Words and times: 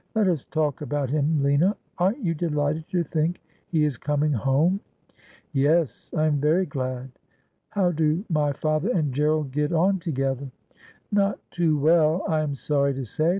'Let 0.15 0.27
us 0.27 0.45
talk 0.45 0.81
about 0.81 1.11
him, 1.11 1.43
Lina. 1.43 1.77
Aren't 1.99 2.23
you 2.23 2.33
delighted 2.33 2.87
to 2.87 3.03
think 3.03 3.39
he 3.67 3.83
is 3.85 3.97
coming 3.97 4.31
home 4.33 4.79
?''Yes; 5.53 6.11
I 6.17 6.25
am 6.25 6.41
very 6.41 6.65
glad.'' 6.65 7.11
How 7.77 7.91
do 7.91 8.25
my 8.27 8.51
father 8.51 8.89
and 8.89 9.13
Gerald 9.13 9.51
get 9.51 9.71
on 9.71 9.99
together 9.99 10.49
?''Not 11.11 11.37
too 11.51 11.77
well, 11.77 12.23
I 12.27 12.39
am 12.39 12.55
sorry 12.55 12.95
to 12.95 13.05
say. 13.05 13.29